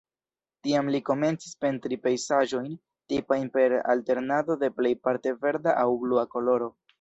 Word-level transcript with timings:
Tiam 0.67 0.87
li 0.93 0.99
komencis 1.09 1.51
pentri 1.65 1.99
pejzaĝojn, 2.05 2.71
tipajn 3.13 3.45
per 3.59 3.77
alternado 3.95 4.57
de 4.65 4.71
plejparte 4.81 5.35
verda 5.45 5.77
aŭ 5.85 5.87
blua 6.07 6.27
koloro. 6.35 6.73